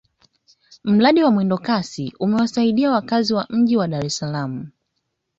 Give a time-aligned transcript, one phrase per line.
[0.83, 4.69] mradi wa mwendokasi umewasaidia wakazi wa mji wa dar es salaam